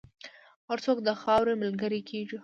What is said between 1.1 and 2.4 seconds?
خاورې ملګری کېږي.